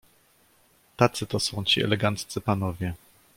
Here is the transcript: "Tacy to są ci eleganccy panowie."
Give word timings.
"Tacy 0.97 1.25
to 1.27 1.39
są 1.39 1.63
ci 1.65 1.83
eleganccy 1.83 2.41
panowie." 2.41 2.93